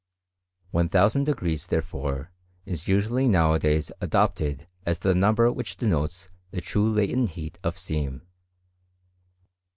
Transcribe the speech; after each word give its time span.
lOOO^ 0.73 1.67
therefore, 1.69 2.31
is 2.65 2.87
usually 2.87 3.27
now 3.27 3.53
a 3.53 3.59
days 3.59 3.91
adopted 4.01 4.67
as 4.83 4.97
the 4.97 5.13
num* 5.13 5.35
ber 5.35 5.51
which 5.51 5.77
denotes 5.77 6.27
the 6.49 6.59
true 6.59 6.89
latent 6.91 7.29
heat 7.37 7.59
of 7.63 7.77
steam. 7.77 8.23